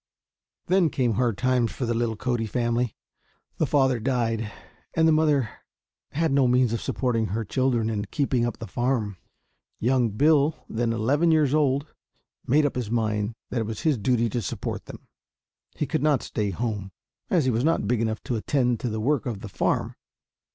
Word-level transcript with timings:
Then 0.65 0.89
came 0.89 1.13
hard 1.13 1.37
times 1.37 1.71
for 1.71 1.85
the 1.85 1.93
little 1.93 2.15
Cody 2.15 2.47
family. 2.47 2.95
The 3.57 3.67
father 3.67 3.99
died, 3.99 4.51
and 4.95 5.07
the 5.07 5.11
mother 5.11 5.51
had 6.13 6.31
no 6.31 6.47
means 6.47 6.73
of 6.73 6.81
supporting 6.81 7.27
her 7.27 7.45
children 7.45 7.87
and 7.87 8.09
keeping 8.09 8.43
up 8.43 8.57
the 8.57 8.65
farm. 8.65 9.17
Young 9.79 10.09
Bill, 10.09 10.65
then 10.67 10.91
eleven 10.91 11.29
years 11.29 11.53
old, 11.53 11.85
made 12.47 12.65
up 12.65 12.73
his 12.75 12.89
mind 12.89 13.35
that 13.51 13.59
it 13.61 13.67
was 13.67 13.81
his 13.81 13.99
duty 13.99 14.27
to 14.29 14.41
support 14.41 14.85
them. 14.85 15.07
He 15.75 15.85
could 15.85 16.01
not 16.01 16.23
stay 16.23 16.47
at 16.47 16.55
home, 16.55 16.91
as 17.29 17.45
he 17.45 17.51
was 17.51 17.63
not 17.63 17.87
big 17.87 18.01
enough 18.01 18.23
to 18.23 18.35
attend 18.37 18.79
to 18.79 18.89
the 18.89 18.99
work 18.99 19.27
of 19.27 19.41
the 19.41 19.49
farm. 19.49 19.93